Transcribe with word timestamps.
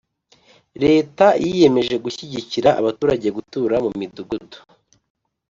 leta 0.83 1.25
yiyemeje 1.43 1.95
gushyigikira 2.05 2.69
abaturage 2.79 3.27
gutura 3.37 3.75
mu 3.85 3.91
midugudu. 3.99 4.57